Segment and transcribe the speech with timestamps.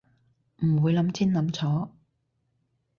[0.63, 1.91] 唔會諗清諗楚